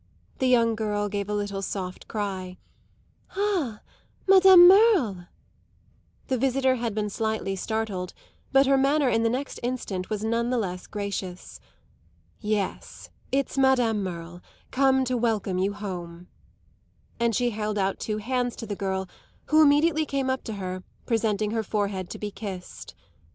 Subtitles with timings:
[0.39, 2.57] The young girl gave a little soft cry:
[3.35, 3.81] "Ah,
[4.27, 5.27] Madame Merle!"
[6.25, 8.15] The visitor had been slightly startled,
[8.51, 11.59] but her manner the next instant was none the less gracious.
[12.39, 14.41] "Yes, it's Madame Merle,
[14.71, 16.25] come to welcome you home."
[17.19, 19.07] And she held out two hands to the girl,
[19.53, 22.95] who immediately came up to her, presenting her forehead to be kissed.